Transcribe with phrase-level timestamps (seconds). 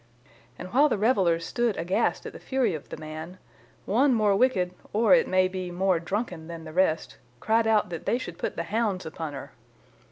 [0.57, 3.37] And while the revellers stood aghast at the fury of the man,
[3.85, 8.07] one more wicked or, it may be, more drunken than the rest, cried out that
[8.07, 9.51] they should put the hounds upon her.